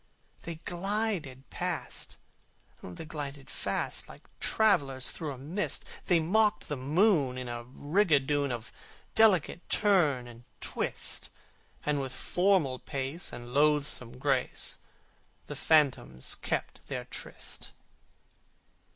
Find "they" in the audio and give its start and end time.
0.45-0.55, 6.07-6.19